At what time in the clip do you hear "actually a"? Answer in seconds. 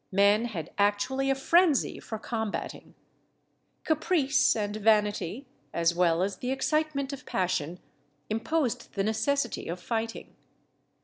0.79-1.35